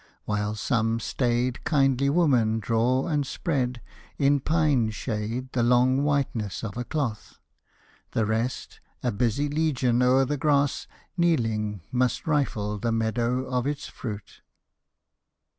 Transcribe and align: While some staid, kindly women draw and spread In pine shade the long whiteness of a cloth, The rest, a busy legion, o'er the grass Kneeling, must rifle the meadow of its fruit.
While 0.25 0.55
some 0.55 0.99
staid, 0.99 1.63
kindly 1.63 2.09
women 2.09 2.59
draw 2.59 3.05
and 3.05 3.23
spread 3.23 3.83
In 4.17 4.39
pine 4.39 4.89
shade 4.89 5.51
the 5.53 5.61
long 5.61 6.01
whiteness 6.03 6.63
of 6.63 6.75
a 6.75 6.83
cloth, 6.83 7.37
The 8.13 8.25
rest, 8.25 8.79
a 9.03 9.11
busy 9.11 9.47
legion, 9.47 10.01
o'er 10.01 10.25
the 10.25 10.37
grass 10.37 10.87
Kneeling, 11.17 11.81
must 11.91 12.25
rifle 12.25 12.79
the 12.79 12.91
meadow 12.91 13.45
of 13.45 13.67
its 13.67 13.85
fruit. 13.89 14.41